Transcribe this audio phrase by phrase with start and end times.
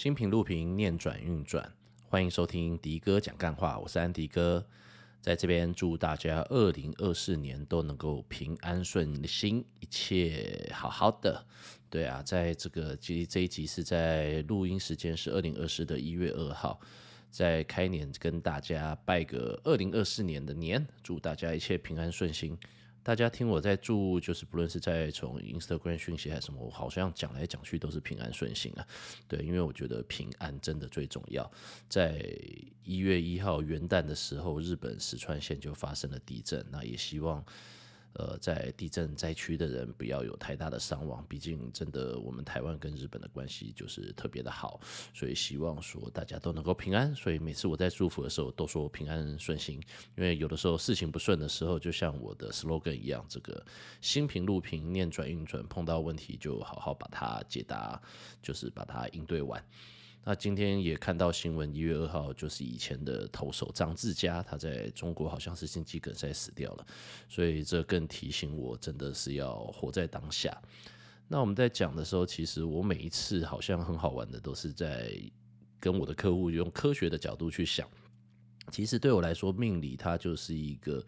[0.00, 1.70] 新品录屏，念转运转，
[2.08, 4.66] 欢迎收听迪哥讲干话，我是安迪哥，
[5.20, 11.44] 在这边祝大家二零二四年都能够平安顺心，一切好好的。
[11.90, 16.80] 对啊，在这个其实这一集是在录音时间是二零二四的一月二号，
[17.28, 22.56] 在开年跟大家拜个二零二四年的年，祝大家一切平安顺心。
[23.02, 28.86] 大家听我在祝，就是不论是在从 Instagram 讯息还是什么，我好像讲来讲去都是平安顺心啊。
[29.26, 31.50] 对，因为我觉得平安真的最重要。
[31.88, 32.22] 在
[32.84, 37.44] 一月一号元旦的时候，日本石川县就发生了地震，那也希望。
[38.14, 44.80] 呃，在地震灾区的人不要有太大的伤亡，毕竟真的我们台湾跟日本的关系就是特别的好，
[45.14, 47.14] 所以希望说大家都能够平安。
[47.14, 49.80] 所以每次我在祝福的时候都说平安顺心，
[50.16, 53.64] 因为有的时候事情不顺的时候，就像我的 slogan 一样，这个
[54.00, 58.00] 心平路平，念转运转，碰到问题就好好把它解答，
[58.42, 59.64] 就是把它应对完。
[60.22, 66.86] 那今天也看到新闻，一月二号就是以前的投手张志佳，他在中国好像是心肌梗塞死掉了，
[67.28, 70.56] 所以这更提醒我，真的是要活在当下。
[71.26, 75.10] 那我们在讲的时候，其实我每一次好像很好玩的，都是在
[75.78, 77.88] 跟我的客户用科学的角度去想。
[78.70, 81.04] 其实对我来说，命理它就是一个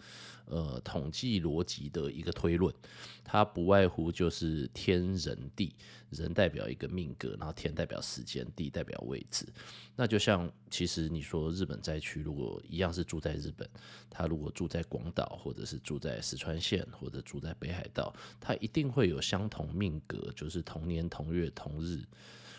[0.46, 2.74] 呃统计逻辑的一个推论，
[3.22, 5.74] 它不外乎就是天人地，
[6.10, 9.46] 人代表一个命格，然后天代表时间，地代表位置。
[9.94, 13.68] 那就像其实你说日本灾区，如果一样是住在日本，
[14.10, 22.02] 他如果住在广岛，或者是住在石川县，或者住在北海道，他一定会有相同命格，就是同年同月同日，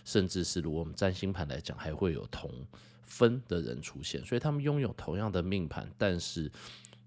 [0.03, 2.51] 甚至是如果我们占星盘来讲，还会有同。
[3.05, 6.51] 分的人出现，所以他们拥有同样的命盘，但是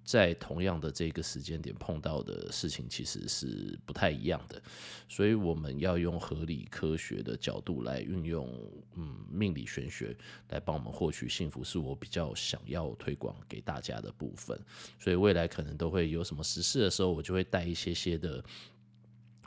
[0.04, 4.62] 在同样的这个时间点碰到的事情其实是不太一样的。
[5.08, 8.48] 所以我们要用合理科学的角度来运用，
[8.94, 10.16] 嗯，命理玄学
[10.50, 14.56] 来帮我们获取幸福，是我比较想要推广给大家的部分。
[15.00, 18.44] 所以未来可能都会有什么实事的时候，我就会带一些些的。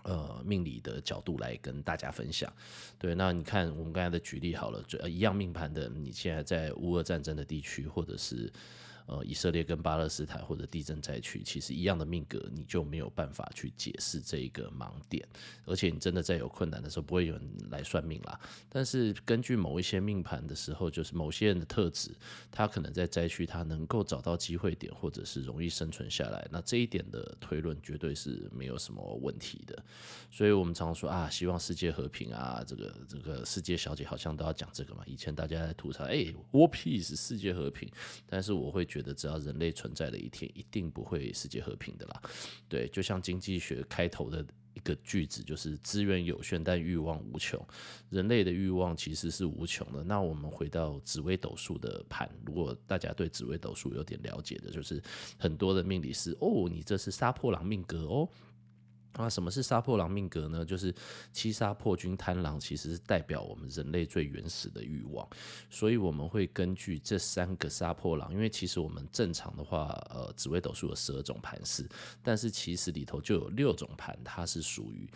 [0.09, 2.51] 呃，命理的角度来跟大家分享。
[2.97, 8.51] 对，那你看我们刚才的举例好了，就一样命盘的，你现在在乌俄战争的地区，或者是。
[9.09, 15.27] 呃，以色列跟巴勒斯坦或者地震灾区，其实一样的命格，你就没有办法去解释这一个盲点。
[15.65, 18.39] 而且你真的在有困难的时候，不会有人来算命啦。
[18.69, 22.11] 但是根据某一些命盘的时候，就是某些人的特质，
[22.51, 26.47] 他可能在灾区他能够找到机会点，或者是容易生存下来。
[26.51, 29.83] 那这一点的推论绝对是没有什么问题的。
[30.29, 35.01] 所以我们常说啊，希望世界和平啊，这个这个世界小姐好像都要讲这个嘛。
[35.07, 37.91] 以前大家在吐槽，哎，War Peace，世界和平。
[38.27, 38.98] 但是我会觉。
[38.99, 42.21] 觉得只要人类存在的一天，一定不会世界和平的啦。
[42.67, 47.65] 对，就像经济学开头的一个句子，就是资源有限，但欲望无穷。
[48.09, 50.03] 人类的欲望其实是无穷的。
[50.03, 55.01] 那我们回到紫微斗数的盘，如果大家对紫微斗数有点了解的，就是
[55.37, 58.27] 很多的命理师哦，你这是杀破狼命格哦。
[59.17, 60.63] 那什么是杀破狼命格呢？
[60.63, 60.93] 就是
[61.33, 65.27] 七杀破军贪狼，其实是代表我们人类最原始的欲望，
[65.69, 71.87] 所以我们会根据这三个杀破狼，因为其实我们正常的话，呃，紫微斗数有十二种盘式，
[72.23, 75.09] 但是其实里头就有六种盘，它是属于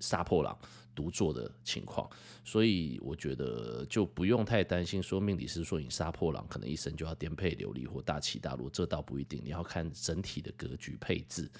[0.00, 0.56] 杀破狼。
[0.94, 2.08] 独坐的情况，
[2.42, 5.02] 所以我觉得就不用太担心。
[5.02, 9.38] 说命理师说你杀破狼，可能一生就要颠沛流离或大起大落，这倒不一定。
[9.44, 11.50] 你要看整体的格局配置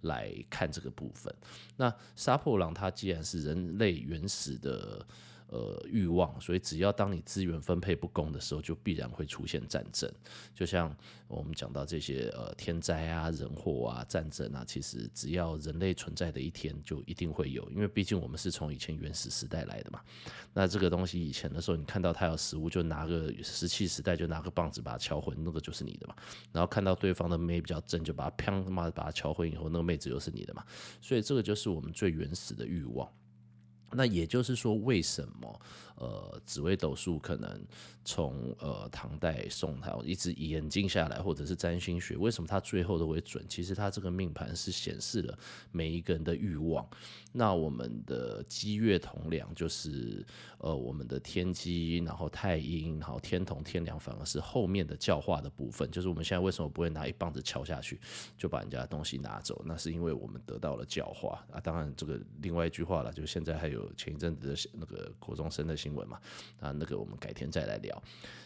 [0.00, 1.30] 来看这个部分。
[1.76, 5.06] 那杀破狼它既然是人类原始的。
[5.48, 10.10] 呃，欲望，所以只要当你资源分配不公的时候，就必然会出现战争。
[10.52, 10.94] 就像
[11.28, 17.68] 我们讲到这些呃天灾啊、人祸啊、战争啊，其实只要人类存在的一天，就一定会有。
[17.70, 20.00] 因为毕竟我们是从以前原始时代来的嘛。
[20.52, 26.16] 那这个东西以前的时候，你看到它有食物，就拿个石器时代就拿个棒子把它敲昏，那个就是你的嘛。
[26.50, 30.64] 然后看到对方的妹比较正，就把它砰他妈把它敲昏以后，那个妹子又是你的嘛。
[31.00, 33.08] 所以这个就是我们最原始的欲望。
[33.92, 35.60] 那也就是说，为什么
[35.96, 37.64] 呃紫微斗数可能
[38.04, 43.44] 从呃唐代、宋朝一直演进下来，或者是占星学，为什么它最后都会准？
[43.48, 45.38] 其实它这个命盘是显示了
[45.70, 46.86] 每一个人的欲望。
[47.32, 50.24] 那我们的机月同梁就是
[50.58, 55.88] 呃我们的天机，然后太阴，然后天同、天梁，反而是后面的教化的部分。
[55.90, 58.00] 就是我们现在为什么不会拿一棒子敲下去
[58.36, 59.62] 就把人家的东西拿走？
[59.64, 61.60] 那是因为我们得到了教化啊。
[61.60, 63.75] 当然，这个另外一句话了，就现在还有。
[63.76, 66.18] 有前一阵子的那个国中生的新闻嘛，
[66.60, 68.02] 啊，那个我们改天再来聊。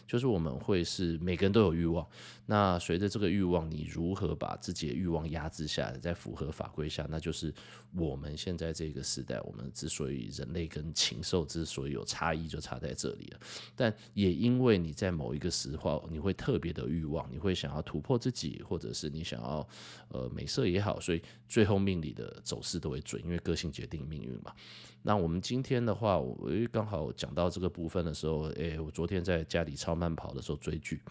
[0.07, 2.05] 就是我们会是每个人都有欲望，
[2.45, 7.53] 那随着这个欲望，你如何把自己的欲望压制下来，在符合法规下，那就是
[7.95, 13.39] 我们现在这个时代，我们之所以人类跟禽兽之所以有差异，就差在这里了。
[13.75, 19.67] 但也因为你在某一个时候，你会特别的欲望，你会想要突破自己，或者是你想要
[20.09, 24.53] 呃美色也好，所以最后命里的走势都会准，因为个性决定命运嘛。
[25.03, 31.01] 那我们今天的话，我刚好讲到这个部分的时候，诶，我昨天在家里超慢跑的时候追剧。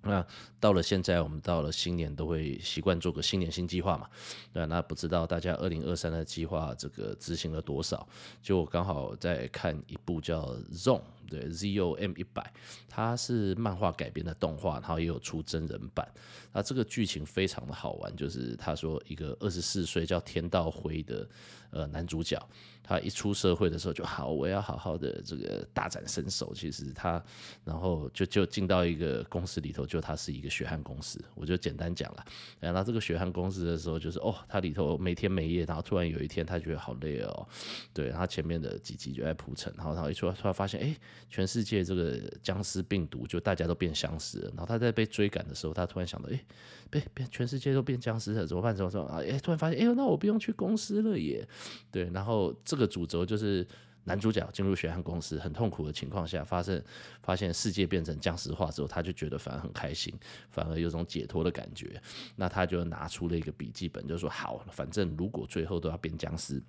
[0.00, 0.24] 那
[0.60, 4.08] 到了现在，我们到了新年都会习惯做个新年新计划嘛。
[4.52, 8.08] 对，那不知道大家二零二三的计划这个执行了多少？
[8.40, 11.00] 就我刚好在看一部叫《Zone》。
[11.28, 12.52] 对，Z O M 一百，
[12.88, 16.08] 它是漫画改编的动画，然后也有出真人版。
[16.52, 21.28] 那这个剧情非常的好玩，就是他说一个二十四岁叫天道辉的
[21.70, 22.42] 呃男主角，
[22.82, 26.54] 他一出社会的时候就好，我要好好的这个大展身手。
[26.54, 27.22] 其实他
[27.64, 32.24] 然后就就进到一个公司里头，就他是一个血汗公司，我就简单讲了。
[32.58, 37.46] 然后这个血汗公司的时候，就是哦，他里头每天每夜，然后突然有一天他觉得好累哦，
[37.92, 40.96] 对，然后前面的几集就在铺陈，然后然后一出来突然发现，哎。
[41.28, 46.44] 全世界这个僵尸病毒就大家都变僵尸了，然后他在被追赶的时候，他突然想到，哎，
[46.90, 48.74] 被变全世界都变僵尸了，怎么办？
[48.74, 49.20] 怎么怎么啊？
[49.20, 51.46] 哎，突然发现，哎呦，那我不用去公司了耶。
[51.90, 53.66] 对，然后这个主轴就是
[54.04, 56.82] 男主角进入血汗公司，很痛苦的情况下，发现
[57.22, 60.14] 发现世界变成僵尸化之后，他就觉得反而很开心，
[60.50, 62.00] 反而有种解脱的感觉。
[62.34, 66.62] 那他就拿出了一个笔记本，就说好，反正如果最后都要变僵尸。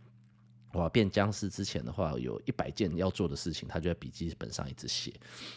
[0.71, 5.13] 我要变僵尸之前的话，有一百件要做的事情，他就在笔记本上一直写。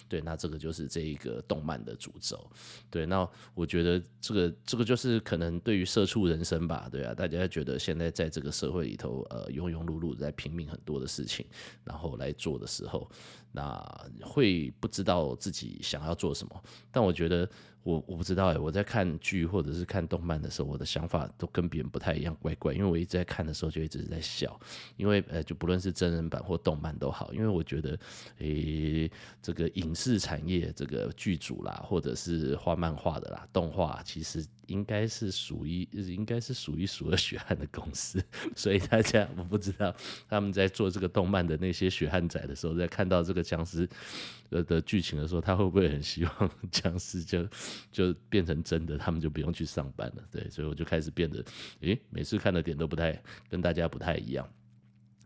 [0.09, 2.51] 对，那这个就是这一个动漫的主轴。
[2.91, 11.45] 对，那我觉得这个这个就是可能对于社畜人生吧，对啊，大家觉得现在在这个社会里头，呃，庸庸碌碌在拼命很多的事情，
[11.85, 13.11] 然后来做的时候，
[13.53, 13.79] 那
[14.23, 16.65] 会不知道自己想要做什么。
[16.91, 17.49] 但我觉得。
[17.83, 22.73] 我我不知道哎，我在看剧或者是看动漫的时候，我的想法都跟别人不太一样，怪怪。
[22.73, 24.59] 因为我一直在看的时候就一直在笑，
[24.97, 27.99] 因为呃，就不论是真人版或动漫都好，因为我觉得，
[28.39, 34.45] 诶、这个影视产业这个剧组啦，或者是画漫画的啦，动画其实。
[34.69, 38.23] 应该是属于，应该是数一数二血汗的公司，
[38.57, 39.95] 所以大家我不知道
[40.29, 43.87] 他们在做这个动漫的那些血汗仔的时候，在看到这个僵尸
[44.49, 47.47] 的的剧情的时候，他会不会很希望 僵尸就
[47.91, 50.23] 就变成真的，他们就不用去上班了？
[50.31, 51.45] 对，所以我就开始变得，
[51.81, 54.49] 诶，每次看的点都不太跟大家不太一样。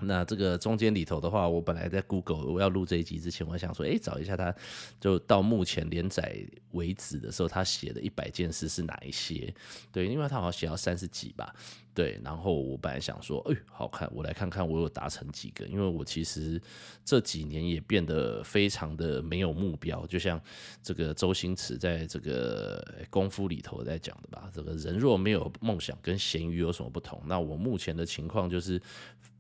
[0.01, 4.55] 那这个中间里头的话，我本来在 Google 我要录这一集之前，我想说，哎，找一下他，
[5.01, 6.37] 就到目前连载
[6.73, 9.53] 为止的时候，他写的一百件事是哪一些？
[9.91, 11.55] 对，因为他好像写到三十几吧。
[11.95, 16.61] 对，然后我本来想说，哎，好看，我来看看我有达成几个，因为我其实
[17.07, 20.39] 这几年也变得非常的没有目标，就像
[20.83, 27.19] 这个周星驰在这个功夫里头在讲的吧，这个人若没有梦想，跟咸鱼有什么不同？
[27.25, 28.79] 那我目前的情况就是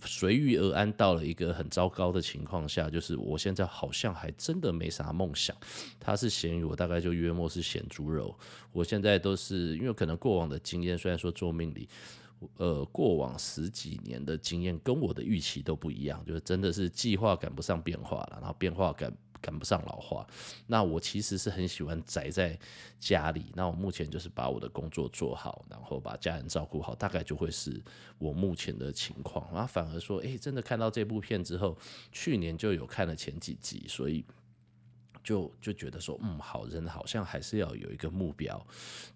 [0.04, 5.56] 随遇而安，到了一个很糟糕的情况下，就是我现在好像还真的没啥梦想。
[5.98, 8.37] 他是咸鱼，我大概就约莫是咸猪肉。
[8.72, 11.88] 我现在都是因为可能过往的经验，虽然说做命理。
[12.58, 19.10] 呃，过往十几年的经验跟我的预期都不一样，就是真的是计划赶不上变化了，然后变化赶
[19.41, 20.27] 赶不上老化。
[20.67, 22.59] 那我其实是很喜欢宅在
[22.99, 27.83] 家里，那我目前就是把我的工作做好，然后把家人照顾好，大概就会是
[28.19, 29.47] 我目前的情况。
[29.53, 31.77] 然后反而说，诶，真的看到这部片之后，
[32.12, 34.25] 去年就有看了前几集，所以。
[35.26, 38.65] 就就觉得说，嗯，好人好像还是要有一个目标，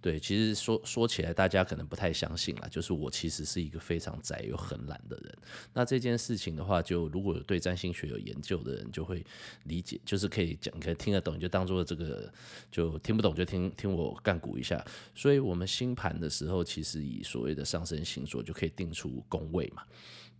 [0.01, 0.19] 对。
[0.19, 5.39] 其实说说起来，大家可能不太相信啦，就是我其实是一个非常宅又很懒的人。
[5.73, 9.25] 那这件事情的话，就如果有对占星学有研究的人，就会
[9.67, 12.33] 理解，就是可以讲，可以听得懂，就当做这个，
[12.73, 14.85] 就听不懂就听听我干股一下。
[15.15, 19.85] 所以我们星盘的时候，其实以所谓的上升星座就可以定出宫位嘛。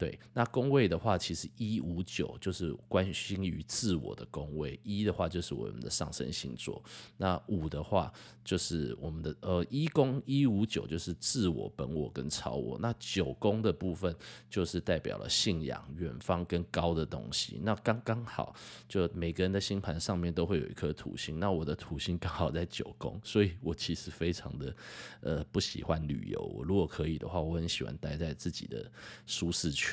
[0.01, 6.83] 对，那宫位的话，其实一五九就是关心于自我的宫位，一的话就是我们的上升星座，
[7.19, 8.11] 那五的话
[8.43, 14.17] 就是我们的呃一宫一五九就是自我、本我跟超我，那九宫的部分
[14.49, 18.57] 就是代表了信仰、远方跟高的东西，那刚刚好
[18.89, 24.75] 就每个人的星盘上面都会有一颗土星，那我的土星刚好在九宫，所以我其实非常的
[25.21, 28.91] 呃不喜欢旅游，我如果可以的话，我很喜欢待在自己的
[29.27, 29.90] 舒适区。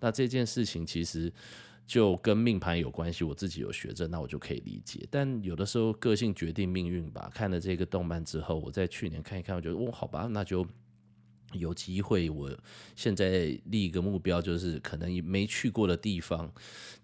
[0.00, 1.32] 那这件事情其实
[1.86, 5.06] 就跟命盘有关系，我自己有学着，那我就可以理解。
[5.10, 7.30] 但有的时候个性决定命运吧。
[7.34, 10.66] 看了这个动漫之后，我在去年看一看，我觉得哦，好吧，那就
[11.52, 12.50] 有机会，我
[12.94, 16.50] 现在立一个目标，就是可能没去过的地方，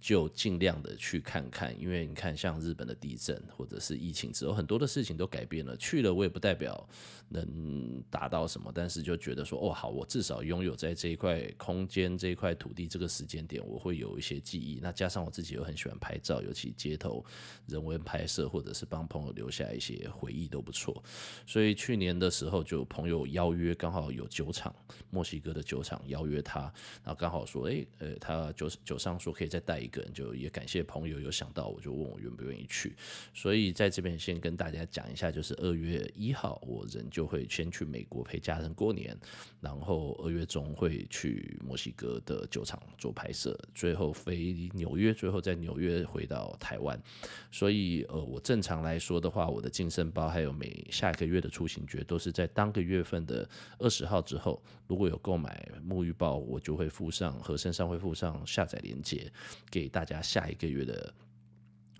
[0.00, 1.74] 就尽量的去看看。
[1.80, 5.76] 因为你看，像日本的地震或者是疫情之后，很多的事情都改变了。
[5.76, 6.88] 去了我也不代表
[7.30, 14.78] 能达到什么，但是就觉得说，哦，好，我至少拥有在这一块空间、这一块土地、这个时间点，我会有一些记忆。
[14.80, 17.24] 那加上我自己又很喜欢拍照，尤其街头
[17.66, 21.02] 人文拍摄，或者是帮朋友留下一些回忆都不错。
[21.46, 24.24] 所以去年的时候，就朋友邀约，刚好有。
[24.36, 24.74] 酒厂，
[25.08, 26.60] 墨西哥的酒厂邀约他，
[27.02, 32.94] 然后刚好说，诶，呃，他酒酒商说可以再带一个人，就也感谢朋友有想到我，就问我愿不愿意去。
[33.32, 39.16] 所以在这边先跟大家讲一下，就是二月一号，我人就会先去美国陪家人过年，
[39.58, 47.02] 然后二月中会去墨西哥的酒厂做拍摄，最后飞纽约，最后在纽约回到台湾。
[47.50, 54.25] 所以，呃，我正常来说的话，我的净身包还有每下个月的出行券都是在当个月份的二十号。
[54.26, 59.32] 之后，如果有购买沐浴包，我就会附上和身上会附上下载链接，
[59.70, 61.14] 给大家下一个月的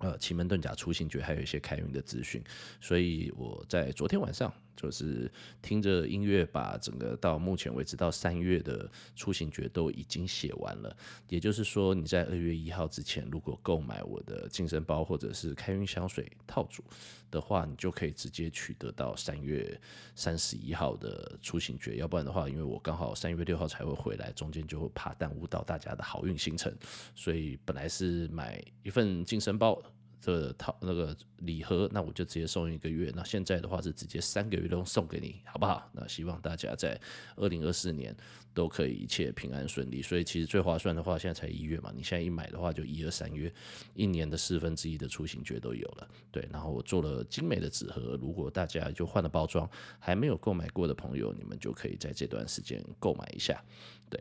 [0.00, 2.42] 呃奇门遁甲出行诀，还有一些开运的资讯。
[2.80, 4.52] 所以我在昨天晚上。
[4.76, 5.30] 就是
[5.60, 10.96] 听着音乐，把整个到目前为止到三月的出行诀都已经写完了。
[11.28, 16.84] 也就是说，你在二月一号之前，如果购买我的净身包或者是开运香水套组
[17.30, 19.80] 的话，你就可以直接取得到三月
[20.14, 21.96] 三十一号的出行诀。
[21.96, 26.72] 要不然的话，因为我刚好三月六号才会回来，中间就怕耽误到大家的好运行程，
[27.14, 29.82] 所以本来是买一份净身包。
[30.20, 33.12] 这套那个礼盒，那我就直接送一个月。
[33.14, 35.88] 那现在的话是直接三个月都送给你，好不好？
[35.92, 37.00] 那希望大家在
[37.36, 38.16] 二零二四年
[38.52, 40.02] 都可以一切平安顺利。
[40.02, 43.52] 所以其实最划算的话，现在才一月嘛，你现在一买的话就一二三月，
[43.94, 46.08] 一年的四分之一的出行券都有了。
[46.32, 49.68] 对，然后我做了精美的纸盒，如果大家就换了包装，
[49.98, 53.62] 还没有购买过的朋友，你们就可以在这段时间购买一下。
[54.10, 54.20] 对。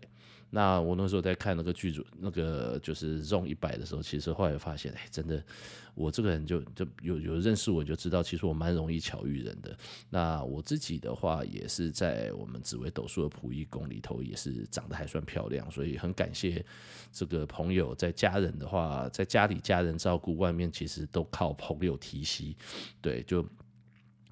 [0.55, 5.43] 那我那时候在看那个剧组，那个就是 Zone 一百的时候，其实后来发现，哎，真的，
[5.95, 9.77] 我这个人就就有有认识我就知道，其实我蛮容易巧遇人的。
[10.09, 16.65] 那我自己的话，也是在我们紫微斗数的仆役宫里头，也是长得还算漂亮，所以很感谢
[17.11, 17.93] 这个朋友。
[17.93, 22.55] 在家人的话，在家里家人照顾，外面其实都靠朋友提携，
[23.01, 23.45] 对，就。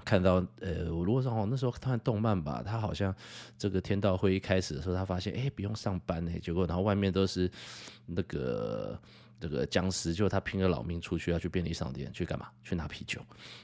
[0.04, 3.14] 看到呃，我如果说哦，那时候看动漫吧，他好像
[3.58, 7.50] 这个天道会一开始的时候，他发现哎，不用上班呢，结果然后外面都是
[8.06, 9.00] 那个。
[9.44, 12.48] 这个僵尸就他拼了老命出去要去便利商店去干嘛？
[12.64, 13.20] 去拿啤酒。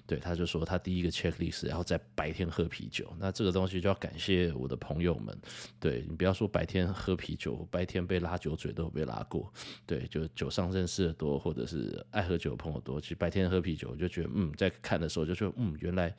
[0.06, 3.10] 对，他就说他第一个 checklist 然后在白天喝啤酒。
[3.18, 5.34] 那这个东西就要感谢我的朋友们。
[5.80, 9.50] 对，你不要说白天喝啤酒，白天被拉酒嘴都有被拉过。
[9.86, 16.14] 对，就酒上认识的多，或者是爱喝酒的朋友多，其实白天喝啤酒，我就觉得嗯，在看的时候就说嗯，原来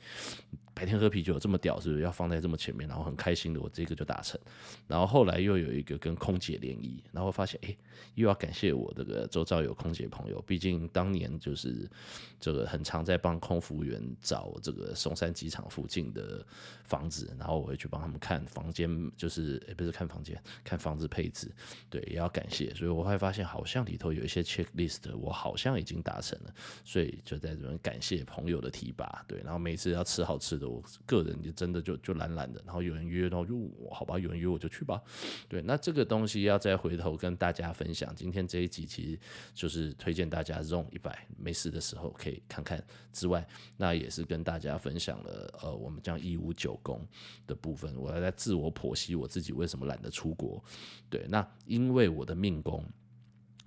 [0.72, 2.88] 白天喝啤酒这么屌，是不是要放在这么前面？
[2.88, 4.40] 然后很开心的，我这个就达成。
[4.88, 7.76] 然后后来又有一个跟空姐联谊，然后发现哎，
[8.14, 9.44] 又要感谢我这个周。
[9.50, 11.90] 找有空姐朋友，毕竟当年就是
[12.38, 16.46] 这个很常在帮空服务员找这个松山机场附近的
[16.84, 21.50] 房子，然后我会去帮他们看房间，就是也不是看房间，看房子配置，
[21.88, 22.72] 对，也要感谢。
[22.74, 26.54] 所以我会发现好像里头有一些 checklist，我好像已经达成了，
[26.84, 29.40] 所以就在这边感谢朋友的提拔，对。
[29.42, 35.02] 然后每次要吃好吃的，我个人就真的就就懒懒的，然后有人约，然后就好吧，有人约我就去吧，
[35.48, 35.60] 对。
[35.62, 39.18] 那这个东西要再回头跟大家分享，今天这一集其实。
[39.54, 42.82] 就是推荐大家用一百没事的时候可以看看
[43.12, 47.06] 之外，那也是跟大家分享了呃，我们将一五九宫
[47.46, 50.62] 的部分，我要在自我剖析我自己为什么懒得出国。
[51.08, 52.84] 对，那因为我的命宫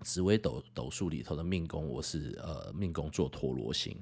[0.02, 3.98] 紫微斗斗数里头的命宫，我是呃命宫做陀螺星。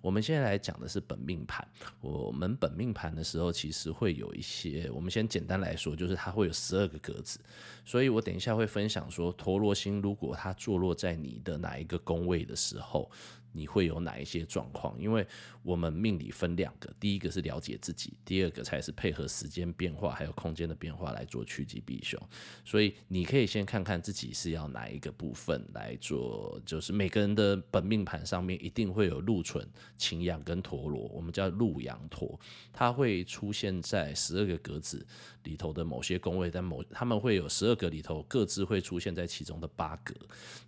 [0.00, 1.66] 我们现在来讲的是本命盘。
[2.00, 4.90] 我们本命盘的时候，其实会有一些。
[4.90, 7.40] 我们先简单来说，就是它会有十二个格子。
[7.84, 13.10] 所以我等一下会分享说，陀罗星如果它坐落在你的哪一个宫位的时候。
[13.52, 15.00] 你会有哪一些状况？
[15.00, 15.26] 因为
[15.62, 22.20] 我们命理分两个，第一个是了解自己，第二个才是配合时间变化还有空间的变化来做趋吉避凶。
[22.64, 32.38] 所以你可以先看看自己是要哪一个部分来做，就是每个人的本命盘上面一定会有禄存、擎羊跟陀罗，我们叫禄羊陀，
[32.72, 35.06] 它会出现在十二个格子
[35.44, 40.14] 里头的某些宫位，但某他们会有十二个里头各自会出现在其中的八格。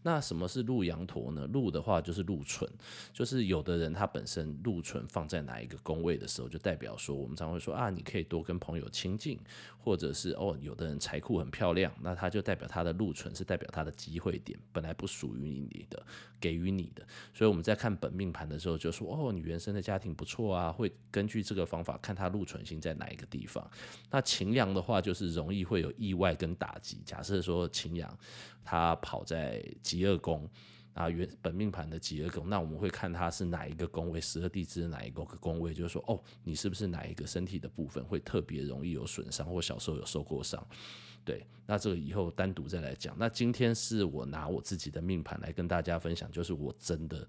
[0.02, 1.46] 那什么是禄羊陀呢？
[1.46, 2.69] 禄的话就是禄存。
[3.12, 9.38] 就是有的人他本身禄存放在哪一个宫位的时候，就代表说我们常会说啊，你可以多跟朋友亲近，
[9.78, 16.02] 或者是哦，有的人财库很漂亮，那他就代表他的禄存是代表他的机会点，本来不属于你的，
[16.40, 17.06] 给予你的。
[17.34, 23.68] 所以我们在看本命盘的时候，就说哦，你原生的家庭不错啊，会根据这个方法看他禄存星在哪一个地方。
[24.10, 27.00] 那擎羊的话，就是容易会有意外跟打击。
[27.04, 28.18] 假设说擎羊
[28.64, 30.48] 他跑在极恶宫。
[30.92, 40.66] 啊，原本命盘的疾厄宫，那我们会看它是哪一个宫位，十二地支的哪一个宫位，就是说，哦，你是不是哪一个身体的部分会特别容易有损伤，或小时候有受过伤？
[41.24, 43.14] 对，那这个以后单独再来讲。
[43.18, 47.28] 那今天是我拿我自己的命盘来跟大家分享，就是我真的，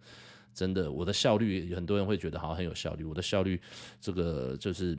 [0.53, 3.62] 真的，我的效率，很多人会觉得好像很有效率，我的效率，
[4.00, 4.98] 这个就是。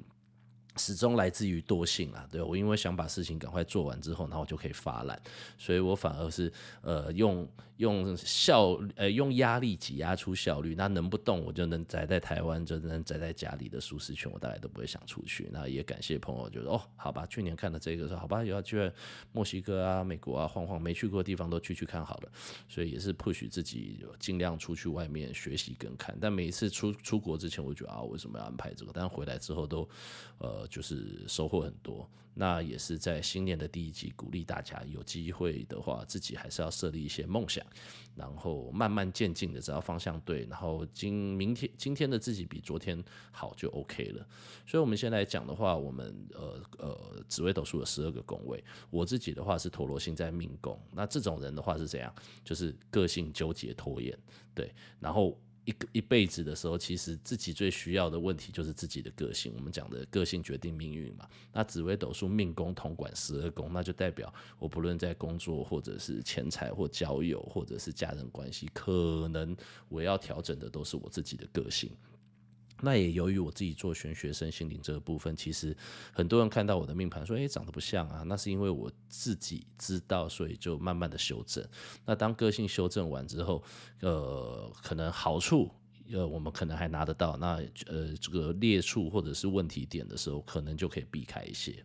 [0.78, 5.20] 始终来自于惰性啊，对，我因为想把事情赶快做完之后，然后我就可以发懒，
[5.58, 6.50] 所以我反而是
[6.80, 7.46] 呃用
[7.82, 10.74] 用效呃用压力挤压出效率。
[10.74, 15.48] 那能不动我就能宅在台湾，就能宅在家里的舒适圈，我大概都不会想出去。
[15.52, 18.90] 那也感谢朋友，就说哦，好吧，去年看了这个说好吧，也要去
[19.32, 22.32] 墨西哥啊、美国啊晃晃，没去过的地方都去去看好了。
[22.68, 26.16] 所以也是 push 自己尽量出去外面学习跟看。
[26.20, 28.92] 但每一次出出国之前，我觉得啊，为什么要安排这个？
[28.94, 29.88] 但回来之后都
[30.38, 30.66] 呃。
[30.72, 37.62] 就是收获很多，那也是在新年的第一集鼓励大家，有机会的话，自己还是要设立一些梦想，
[38.14, 44.26] 然后慢慢渐进的，只要方向对，然后今明天今天的自己比昨天好就 OK 了。
[44.66, 52.14] 所以，我们先来讲的话，我们呃呃紫微斗数的十二个宫位，我自己的话是陀螺星在命宫，那这种人的话是怎样？
[52.44, 54.18] 就是个性纠结拖延，
[54.54, 55.38] 对，然后。
[55.64, 59.52] 一个一辈子的时候，其实自己最需要的问题就是自己的个性。
[59.56, 61.28] 我们讲的个性决定命运嘛。
[61.52, 69.56] 那紫微斗数命宫统管十二宫，那就代表我不论在工作，或者是钱财，或交友，或者是家人关系，可能
[69.88, 71.90] 我要调整的都是我自己的个性。
[72.84, 75.74] 那也由于我自己做玄学身心灵这个部分，其实
[76.12, 78.24] 很多人看到我的命盘说，诶，长得不像啊。
[78.26, 81.64] 那是因为我自己知道，所以就慢慢的修正。
[82.04, 83.62] 那当个性修正完之后，
[84.00, 85.70] 呃，可能好处，
[86.10, 87.36] 呃，我们可能还拿得到。
[87.36, 91.84] 那呃，这个劣处或者是问题点的时候，可能就可以避开一些。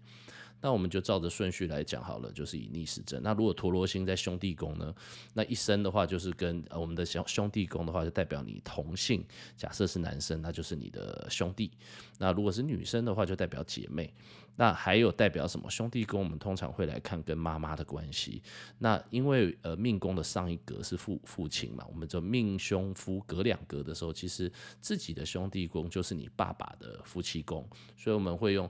[0.59, 3.21] 那我们就照着顺序来讲好了，就是以逆时针。
[3.21, 4.93] 那如果陀罗星在兄弟宫呢？
[5.33, 9.23] 那一生的话，就是跟我们的兄兄弟宫的话，就代表你同性。
[9.55, 11.69] 假设是男生，那就是你的兄弟。
[12.17, 14.11] 那如果是女生的话，就代表姐妹。
[14.55, 15.69] 那还有代表什么？
[15.69, 18.41] 兄弟宫我们通常会来看跟妈妈的关系。
[18.79, 27.63] 那因为呃命宫的上一格是父父亲嘛，我们就命兄夫隔两格的时候，其实自己的兄弟宫就是你爸爸的夫妻宫，
[27.95, 28.67] 所以我们会用。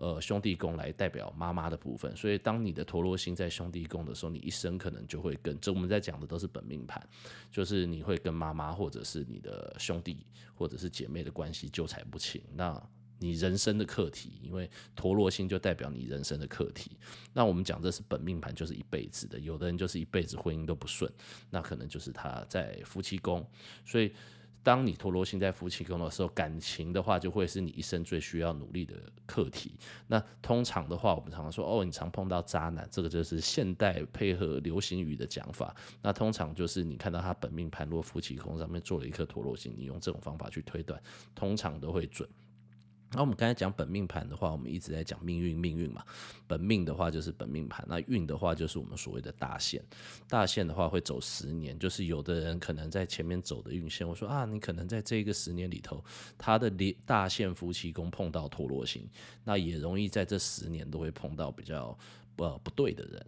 [0.00, 7.04] 呃，兄弟宫来代表妈妈的部分，所以当你的陀罗星在兄弟宫的时候，你一生可能就会跟这我们在讲的都是本命盘，
[7.50, 12.40] 就是你会跟妈妈或者是你的兄弟或者是姐妹的关系纠缠不清。
[12.54, 12.80] 那
[13.18, 16.96] 你人生的课题，因为陀罗星就代表你人生的课题。
[17.32, 21.12] 那我们讲这是本命盘，就是一辈子的，有的人就是一辈子婚姻都不顺，
[21.50, 23.44] 那可能就是他在夫妻宫，
[23.84, 24.12] 所以。
[24.68, 29.72] 当你陀罗星在夫妻宫的时候，感情的话就会是你一生最需要努力的课题。
[30.08, 35.74] 那通常的话，我们常常说，哦，你常碰到渣男，这个就是现代配合流行语的讲法。
[36.02, 41.02] 那通常就是你看到他本命盘落夫妻宫上面做了一颗陀螺星，你用这种方法去推断，
[41.34, 42.28] 通常都会准。
[43.12, 46.04] 那我们刚才讲本命盘的话，我们一直在讲命运，命运嘛。
[46.46, 49.82] 本命的话就是本命盘，那运的话就是我们所谓的大限。
[50.28, 56.04] 大限的话会走十年，就是有的人可能在前面走的运线，我说啊，你可能在这个十年里头，
[56.36, 56.70] 他的
[57.06, 59.08] 大限夫妻宫碰到陀螺星，
[59.42, 61.98] 那也容易在这十年都会碰到比较
[62.36, 63.26] 呃不对的人。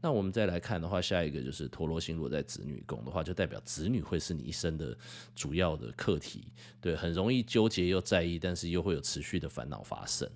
[0.00, 4.96] 那我们再来看的话，下一个就是陀罗星落在子女宫的话，就代表子女会是你一生的
[5.34, 6.46] 主要的课题，
[6.80, 10.28] 对，很容易纠结又在意，但是又会有持续的烦恼发生。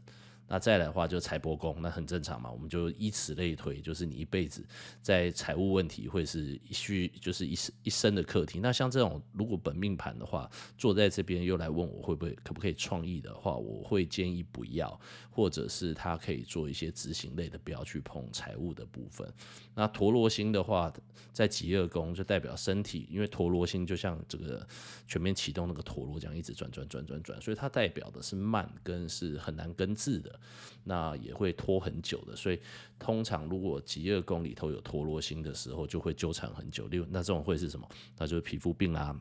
[0.52, 4.62] 那再来的话就财帛宫，那很正常嘛，我们就以此类推，就是你一辈子
[5.00, 8.60] 在财务问题会是一续，就是一生一生的课题。
[8.60, 19.26] 那像这种如果本命盘的话，坐在这边又来问我会不会可不可以创意的话，我会建议不要，或者是他可以做一些执行类的，不要去碰财务的部分。
[19.74, 20.92] 那陀罗星的话，
[21.32, 24.68] 在极恶宫就代表身体，因为陀罗星就像这个
[25.06, 30.38] 全面启动那个陀螺这样一直转转转转转，所以它代表的是慢跟是很难根治的。
[30.84, 32.60] 那也会拖很久的，所以
[32.98, 36.86] 通常如果极恶宫里头有陀螺星的时候，就会纠缠很久。
[36.88, 37.88] 例如，那这种会是什么？
[38.18, 39.18] 那就是皮肤病啦、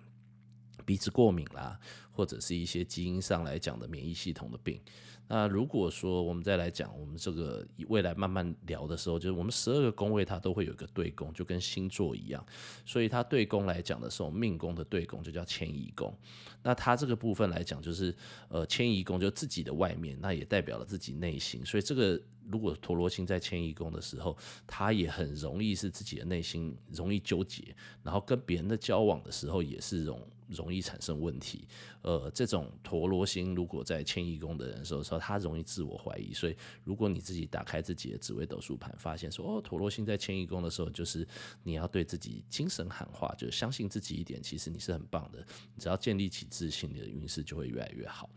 [0.86, 1.80] 鼻子过敏啦，
[2.12, 4.82] 或者是一些基因上来讲的免疫系统的病。
[5.34, 12.46] 那如果说我们再来讲，我们这个未来慢慢聊的时候，就是我们十二个宫位它都会有一个对宫，就跟星座一样。
[12.86, 16.14] 所以它对宫来讲的时候，命宫的对宫就叫迁移宫。
[16.62, 18.14] 那它这个部分来讲，就是
[18.50, 21.66] 呃迁移宫就自己的外面，那也代表了自己内心。
[21.66, 31.66] 所以这个如果陀罗星在迁移宫的时候，它也很容易是自己的内心容易纠结，然后跟别人的交往的时候也是容容易产生问题。
[32.02, 36.34] 呃，这种陀罗星如果在迁移宫的人的时候，说他容易自我怀疑。
[36.34, 41.28] 所以，如果你自己打开自己的紫微斗数盘，发现说哦，陀罗星在迁移宫的时候，就是
[41.64, 45.46] 你要对自己精神喊话，就相信自己一点，其实你是很棒的。
[45.76, 48.30] 你只要建立起自信，你的运势就会越来越好。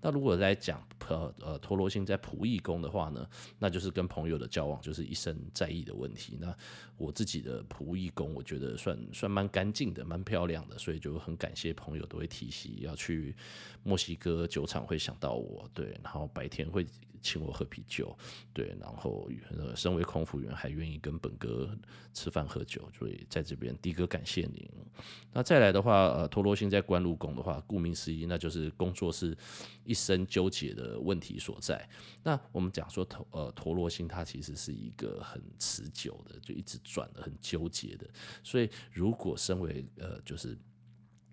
[0.00, 6.38] 那如果在讲呃呃陀罗星在仆役宫的话呢，那就是跟朋友的交往就是一生在意的问题。
[6.40, 6.56] 那
[6.96, 13.34] 我自己的仆役宫，我觉得算算蛮干净的，蛮漂亮的，所以就很感谢朋友都会提醒要去
[13.82, 16.86] 墨西哥酒厂会想到我，对，然后白天会。
[17.22, 18.16] 请我喝啤酒，
[18.52, 21.70] 对，然后呃，身为空服员还愿意跟本哥
[22.12, 24.68] 吃饭喝酒，所以在这边迪哥感谢您。
[25.32, 29.36] 那再来的话，呃，陀罗星在官禄宫的话，顾名思义，那就是工作是
[29.84, 31.88] 一生纠结的问题所在。
[32.22, 38.08] 那我们讲说陀呃陀罗星，它其实是一个很持久的，就一直转的很纠结的。
[38.42, 40.58] 所以如果身为呃就是。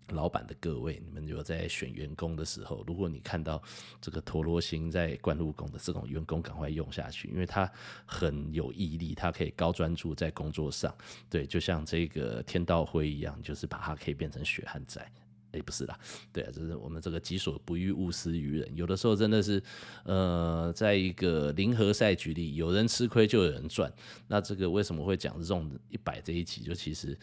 [0.09, 3.61] 老板的各位，你们有在选员工的时候，如果你看到
[3.99, 7.69] 这个陀螺星在灌入宫的这种员工，赶快用下去，因为他
[8.05, 10.95] 很有毅力，他可以高专注在工作上。
[11.29, 15.05] 对，就像这个天道辉一样，就是把它可以变成血汗仔。
[15.51, 15.97] 哎，不是啦，
[16.31, 18.75] 对啊，就是我们这个己所不欲，勿施于人。
[18.75, 19.61] 有的时候真的是，
[20.03, 23.91] 呃，在一个零和赛局里，有人吃亏就有人赚。
[24.27, 26.63] 那这个为什么会讲这种一百这一集？
[26.63, 27.17] 就其实。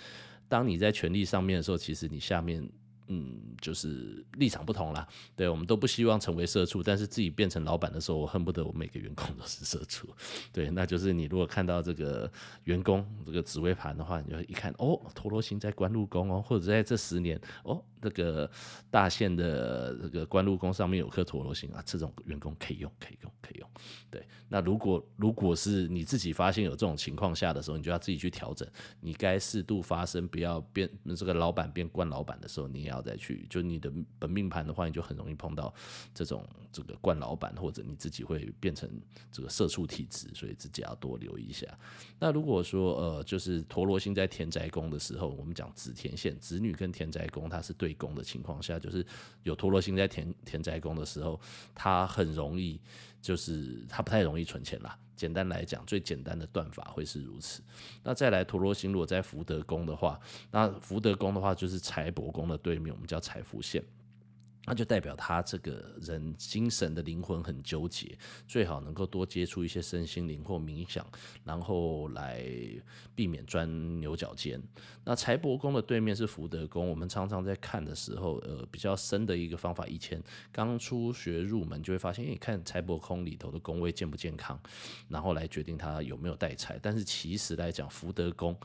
[0.49, 2.69] 当你在权力上面的时候，其实你下面。
[3.09, 5.07] 嗯，就是立场不同啦。
[5.37, 10.09] 对，我们都不希望成为社畜，但是自己变成老板的时候，我恨不得我每个员工都是社畜。
[10.53, 12.31] 对，那就是你如果看到这个
[12.65, 18.51] 员工这个紫微盘的话，你就一看哦，陀螺星在官禄宫哦，或者在这十年哦，这个
[18.91, 23.69] 大限的这个官禄宫上面有颗陀螺星啊，这种员工可以用，可以用，可以用。
[24.11, 28.69] 对，那如果如果是你自己发现有这种情况下的时候，你就要自己去调整，
[29.01, 33.01] 你该适度发声，不要变这个老板变官老板的时候，你要要。
[33.01, 35.75] 要再去，就你的本命盘的话，你就很容易碰到
[36.15, 38.89] 这种这个惯老板，或者你自己会变成
[39.33, 41.67] 这个社畜体质，所以自己要多留意一下。
[42.21, 49.05] 那如果说呃，就是陀罗星在田宅宫的时候，我们讲子田线，子女跟田宅宫它是对宫的情况下，就是
[49.43, 51.41] 有陀罗星在田田宅宫的时候，
[51.75, 52.81] 它很容易。
[53.25, 54.99] 就是它不太容易存钱啦。
[55.17, 57.63] 简单来讲，最简单的断法会是如此。
[58.03, 60.19] 那再来，陀罗星如果在福德宫的话，
[60.51, 63.83] 那福德宫的话就是财帛宫的对面，我们叫财福线。
[64.67, 71.07] 那就代表他这个人精神的灵魂很纠结，最好能够多接触一些身心灵或冥想，
[71.45, 72.45] 然后来
[73.15, 74.63] 避免钻牛角尖。
[75.05, 84.59] 那财帛宫的对面是福德宫，我们常常在看的时候，呃，比较深的一个方法，以前刚初学入门就会发现，你看财帛宫里头的宫位健不健康，
[85.09, 86.79] 然后来决定他有没有带财。
[86.81, 88.57] 但是其实来讲，福德宫。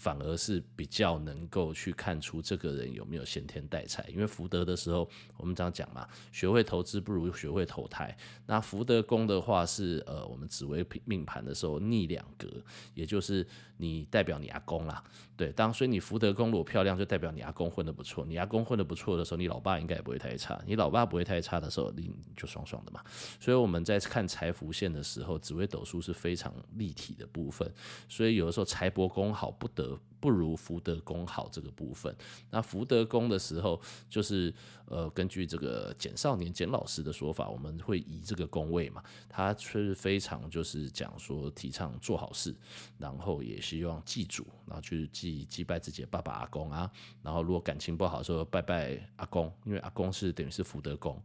[0.00, 8.16] 反而是比较能够去看出这个人有没有先天带财，因为福德的时候，我们常讲嘛，学会投资不如学会投胎。
[8.46, 12.48] 那福德宫的话是呃，我们紫微命盘的时候逆两格，
[12.94, 15.04] 也就是你代表你阿公啦。
[15.36, 18.24] 对，当所以你福德宫如果漂亮，就代表你阿公混得不错。
[18.24, 20.58] 你阿公混得不错的时候，你老爸应该也不会太差。
[20.66, 23.02] 你老爸不会太差的时候，你就爽爽的嘛。
[23.38, 27.70] 所以我们在看财福线的时候，紫微斗数是非常立体的部分。
[28.08, 29.89] 所以有的时候财帛宫好不得。
[30.20, 32.14] 不如福德宫好这个部分。
[32.50, 34.52] 那福德宫的时候，就是
[34.86, 42.54] 呃，根据这个简少年简老师的说法，我们会以这个宫位嘛，他是非常就是讲说提倡做好事，
[42.98, 46.90] 然后也希望祭祖，然后去祭祭拜自己的爸爸阿公啊。
[47.22, 51.20] 然后如果感情不好的时候，拜拜阿公，因为阿公是等于是福德宫。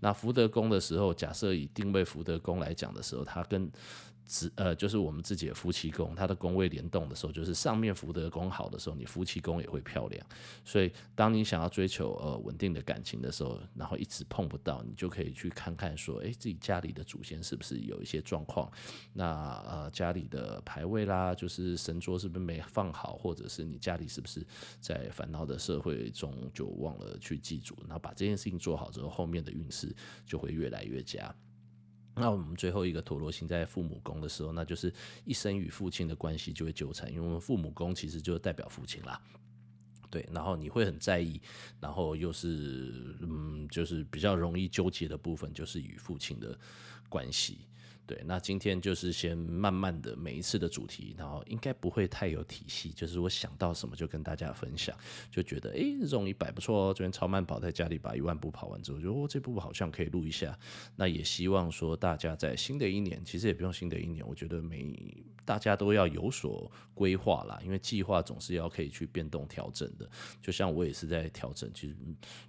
[0.00, 3.70] 那福德宫的时候，假设以定位福德宫来讲的时候，他跟
[4.30, 10.24] 子呃，就是我们自己的夫妻宫，它的宫位联动的时候，就是上面福德宫好的时候，你夫妻宫也会漂亮。
[10.64, 18.70] 所以，当你想要追求呃稳定的感情的时候，然后一直碰不到，你就可以去看看说，哎，自己家里的祖先是不是有一些状况？
[19.12, 24.46] 那呃，家里的牌位啦，就是神桌是不是没放好，或者是你家里是不是
[24.80, 27.76] 在烦恼的社会中就忘了去祭祖？
[27.82, 29.92] 然后把这件事情做好之后，后面的运势
[30.24, 31.34] 就会越来越佳。
[32.20, 34.92] 那我们最后一个陀螺星在父母宫的时候，那就是
[35.24, 39.20] 一生与父亲的关系就会纠缠，因为我们父母宫其实就代表父亲啦，
[40.10, 41.40] 对，然后你会很在意，
[41.80, 46.58] 然后又是嗯，就是比较容易纠结的部分，就是与父亲的
[47.08, 47.66] 关系。
[48.10, 54.92] 对，那今天就是先慢慢的每一次的主题，然后应该不会太有体系，就是我想到什么就跟大家分享，
[55.30, 60.58] 就觉得诶，这种一百不错哦，昨天超慢跑在家里把一万步跑完之后，就哦这步好像可以录一下。
[60.96, 64.92] 那也希望说大家在新的一年，其实也不用新的一年，我觉得每
[65.44, 70.10] 大家都要有所规划啦，因为计划总是要可以去变动调整的。
[70.42, 71.94] 就像我也是在调整，其实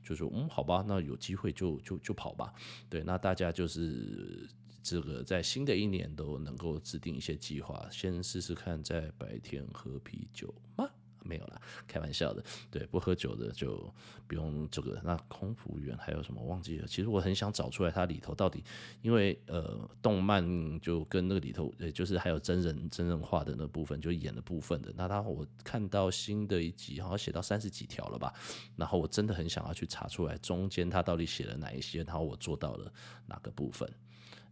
[0.04, 2.52] 就说嗯好吧，那有机会就就就跑吧。
[2.90, 4.50] 对，那大家就是。
[4.82, 10.90] 这个在新的一年都能够制定一些计划，先试试看，在白天喝啤酒吗？
[11.24, 12.44] 没有啦，开玩笑的。
[12.72, 13.94] 对，不喝酒的就
[14.26, 15.00] 不用这个。
[15.04, 16.88] 那空服员还有什么忘记了？
[16.88, 18.64] 其实我很想找出来它里头到底，
[19.04, 20.44] 因为呃，动漫
[20.80, 24.92] 就跟那个里头，也，就是还有真人真人化的那部分，就演的部分的。
[24.98, 28.34] 那他我看到新的一集，好像写到三十几条了吧？
[28.76, 32.92] 然后我真的很想要去查出来中间他到底写了哪一些，然后我做到了
[33.28, 33.88] 哪个部分。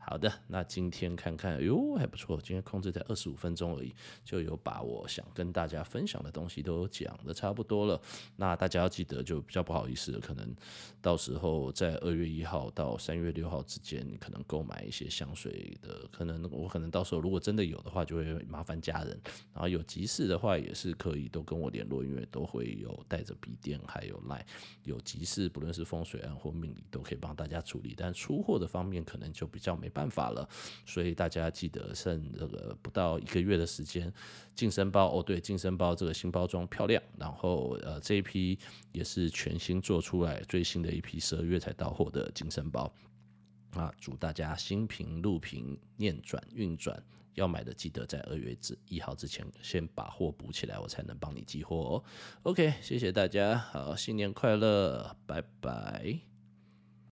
[0.10, 3.94] 好的，那今天看看，哟，还不错，今天控制在二十五分钟而已，
[4.24, 8.02] 就有把我想跟大家分享的东西都讲的差不多了。
[8.36, 10.52] 那大家要记得，就比较不好意思，可能
[11.00, 19.10] 到时候在二月一号到三月六号之间，你可能购买一些香水的，可能我可能到时候如果真的有的话，就会麻烦家人。
[19.54, 24.44] 然后有急事的话，也是可以都跟我联络，因为都会有带着笔电，还有赖
[24.86, 27.94] 有急事，不论是风水案或命理，都可以帮大家处理。
[27.96, 29.99] 但出货的方面，可能就比较没办。
[30.00, 30.48] 办法了，
[30.86, 34.10] 所以大家记得剩这个不到一个月的时间，
[34.56, 38.58] 净身包哦，对，净身包这个新包装漂亮，然后呃这一批
[38.94, 42.90] 也是全新做出来最新的一批，十二月才到货的净身包
[43.72, 48.56] 啊，祝大家新平路平念转运转，要买的记得在二月
[48.88, 52.04] 一号之前先把货补起来，我才能帮你寄货哦。
[52.44, 56.29] OK，谢谢大家，好，新年快乐，拜拜。